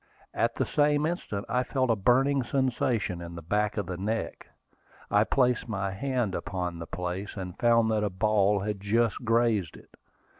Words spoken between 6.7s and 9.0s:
the place, and found that a ball had